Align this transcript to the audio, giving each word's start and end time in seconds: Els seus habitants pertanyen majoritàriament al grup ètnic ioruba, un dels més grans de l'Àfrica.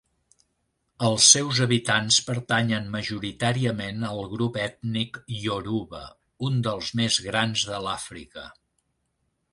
Els 1.07 1.25
seus 1.33 1.59
habitants 1.65 2.17
pertanyen 2.29 2.87
majoritàriament 2.95 4.07
al 4.09 4.23
grup 4.33 4.57
ètnic 4.63 5.21
ioruba, 5.43 6.03
un 6.49 6.59
dels 6.69 6.93
més 7.03 7.23
grans 7.31 7.67
de 7.73 7.85
l'Àfrica. 7.89 8.49